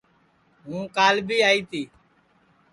ہُوں 0.65 0.83
کال 0.95 1.15
بھی 1.27 1.37
آئی 1.49 1.61
تی 1.69 1.81